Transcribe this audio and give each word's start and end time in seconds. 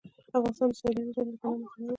افغانستان 0.37 0.67
د 0.71 0.75
سیلانی 0.79 1.11
ځایونه 1.15 1.31
له 1.33 1.37
پلوه 1.41 1.55
متنوع 1.61 1.71
دی. 1.79 1.89